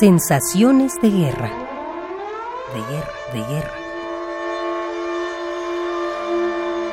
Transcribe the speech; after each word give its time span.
Sensaciones 0.00 1.00
de 1.02 1.10
guerra. 1.10 1.50
De 2.72 2.80
guerra, 2.88 3.12
de 3.32 3.40
guerra. 3.52 3.74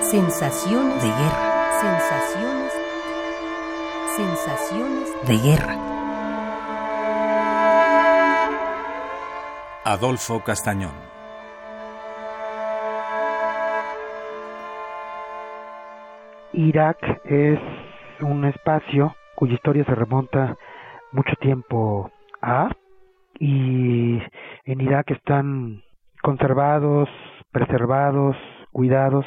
Sensaciones 0.01 1.03
de 1.03 1.09
guerra. 1.09 1.71
Sensaciones. 1.81 2.73
Sensaciones 4.15 5.27
de 5.27 5.37
guerra. 5.37 5.75
Adolfo 9.83 10.43
Castañón. 10.43 10.95
Irak 16.53 16.97
es 17.25 17.59
un 18.21 18.45
espacio 18.45 19.15
cuya 19.35 19.53
historia 19.53 19.85
se 19.85 19.93
remonta 19.93 20.57
mucho 21.11 21.35
tiempo 21.39 22.09
a 22.41 22.69
y 23.39 24.21
en 24.65 24.81
Irak 24.81 25.11
están 25.11 25.81
conservados, 26.21 27.09
preservados, 27.51 28.35
cuidados 28.71 29.25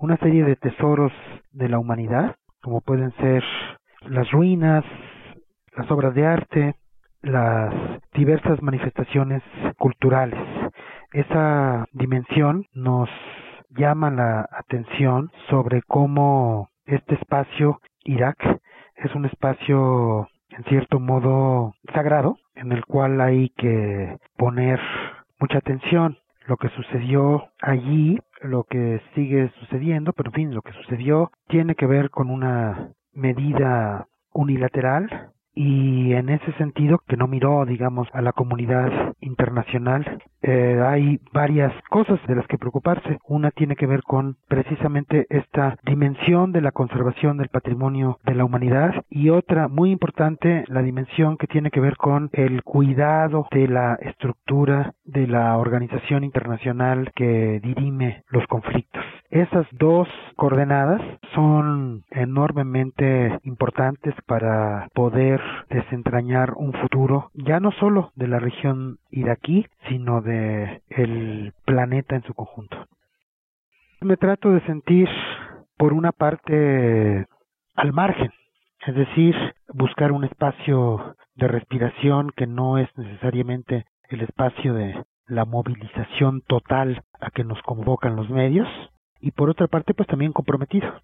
una 0.00 0.16
serie 0.16 0.44
de 0.44 0.56
tesoros 0.56 1.12
de 1.52 1.68
la 1.68 1.78
humanidad, 1.78 2.36
como 2.62 2.80
pueden 2.80 3.12
ser 3.16 3.44
las 4.02 4.30
ruinas, 4.30 4.84
las 5.76 5.90
obras 5.90 6.14
de 6.14 6.26
arte, 6.26 6.74
las 7.22 7.74
diversas 8.14 8.62
manifestaciones 8.62 9.42
culturales. 9.78 10.40
Esa 11.12 11.86
dimensión 11.92 12.64
nos 12.72 13.10
llama 13.68 14.10
la 14.10 14.48
atención 14.50 15.30
sobre 15.50 15.82
cómo 15.82 16.70
este 16.86 17.14
espacio, 17.16 17.80
Irak, 18.04 18.38
es 18.96 19.14
un 19.14 19.26
espacio 19.26 20.28
en 20.48 20.64
cierto 20.64 20.98
modo 20.98 21.74
sagrado, 21.92 22.38
en 22.60 22.72
el 22.72 22.84
cual 22.84 23.20
hay 23.20 23.48
que 23.50 24.16
poner 24.36 24.78
mucha 25.38 25.58
atención. 25.58 26.18
Lo 26.46 26.56
que 26.56 26.68
sucedió 26.70 27.48
allí, 27.60 28.18
lo 28.42 28.64
que 28.64 29.00
sigue 29.14 29.50
sucediendo, 29.60 30.12
pero 30.12 30.30
en 30.30 30.34
fin, 30.34 30.54
lo 30.54 30.62
que 30.62 30.72
sucedió 30.72 31.30
tiene 31.48 31.74
que 31.74 31.86
ver 31.86 32.10
con 32.10 32.30
una 32.30 32.90
medida 33.12 34.06
unilateral 34.32 35.32
y 35.54 36.12
en 36.12 36.28
ese 36.28 36.52
sentido 36.52 37.00
que 37.06 37.16
no 37.16 37.26
miró 37.26 37.66
digamos 37.66 38.08
a 38.12 38.22
la 38.22 38.32
comunidad 38.32 39.14
internacional 39.20 40.22
eh, 40.42 40.80
hay 40.84 41.20
varias 41.32 41.72
cosas 41.90 42.18
de 42.26 42.34
las 42.34 42.46
que 42.46 42.58
preocuparse. 42.58 43.18
Una 43.26 43.50
tiene 43.50 43.76
que 43.76 43.86
ver 43.86 44.02
con 44.02 44.36
precisamente 44.48 45.26
esta 45.28 45.76
dimensión 45.84 46.52
de 46.52 46.60
la 46.60 46.72
conservación 46.72 47.36
del 47.36 47.48
patrimonio 47.48 48.18
de 48.24 48.34
la 48.34 48.44
humanidad 48.44 49.04
y 49.10 49.30
otra 49.30 49.68
muy 49.68 49.90
importante 49.90 50.64
la 50.68 50.82
dimensión 50.82 51.36
que 51.36 51.46
tiene 51.46 51.70
que 51.70 51.80
ver 51.80 51.96
con 51.96 52.30
el 52.32 52.62
cuidado 52.62 53.46
de 53.50 53.68
la 53.68 53.94
estructura 54.00 54.94
de 55.04 55.26
la 55.26 55.56
organización 55.58 56.24
internacional 56.24 57.10
que 57.14 57.60
dirime 57.62 58.24
los 58.28 58.46
conflictos. 58.46 59.02
Esas 59.30 59.66
dos 59.72 60.08
coordenadas 60.36 61.00
son 61.34 62.04
enormemente 62.10 63.38
importantes 63.44 64.14
para 64.26 64.88
poder 64.94 65.40
desentrañar 65.68 66.54
un 66.56 66.72
futuro 66.72 67.30
ya 67.34 67.60
no 67.60 67.72
solo 67.72 68.12
de 68.14 68.28
la 68.28 68.38
región 68.38 68.98
iraquí, 69.10 69.66
sino 69.88 70.20
de 70.22 70.82
el 70.88 71.52
planeta 71.64 72.16
en 72.16 72.22
su 72.22 72.34
conjunto. 72.34 72.76
Me 74.00 74.16
trato 74.16 74.50
de 74.50 74.60
sentir 74.62 75.08
por 75.76 75.92
una 75.92 76.12
parte 76.12 77.26
al 77.74 77.92
margen, 77.92 78.30
es 78.86 78.94
decir, 78.94 79.34
buscar 79.72 80.12
un 80.12 80.24
espacio 80.24 81.16
de 81.34 81.48
respiración 81.48 82.30
que 82.36 82.46
no 82.46 82.78
es 82.78 82.88
necesariamente 82.96 83.84
el 84.08 84.22
espacio 84.22 84.74
de 84.74 85.04
la 85.26 85.44
movilización 85.44 86.42
total 86.42 87.02
a 87.20 87.30
que 87.30 87.44
nos 87.44 87.60
convocan 87.62 88.16
los 88.16 88.28
medios, 88.30 88.68
y 89.20 89.30
por 89.32 89.50
otra 89.50 89.68
parte 89.68 89.94
pues 89.94 90.08
también 90.08 90.32
comprometido, 90.32 91.00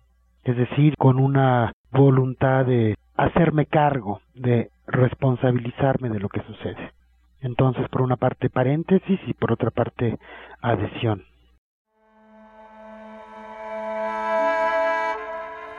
es 0.47 0.57
decir, 0.57 0.95
con 0.97 1.19
una 1.19 1.73
voluntad 1.91 2.65
de 2.65 2.97
hacerme 3.17 3.67
cargo, 3.67 4.21
de 4.35 4.71
responsabilizarme 4.87 6.09
de 6.09 6.21
lo 6.21 6.29
que 6.29 6.41
sucede. 6.43 6.93
Entonces, 7.41 7.89
por 7.89 8.03
una 8.03 8.17
parte 8.17 8.49
paréntesis 8.49 9.19
y 9.27 9.35
por 9.35 9.53
otra 9.53 9.71
parte 9.71 10.19
adhesión. 10.63 11.25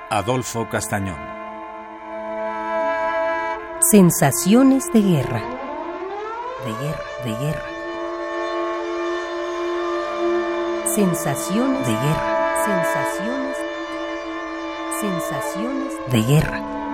Adolfo 0.10 0.68
Castañón. 0.70 1.18
Sensaciones 3.80 4.92
de 4.94 5.02
guerra. 5.02 5.42
De 6.66 6.72
guerra, 6.84 7.04
de 7.24 7.46
guerra. 7.46 7.66
Sensaciones 10.86 11.88
de 11.88 11.94
guerra. 11.94 12.56
Sensaciones. 12.66 13.77
Sensaciones 15.00 15.94
de 16.12 16.24
guerra. 16.24 16.87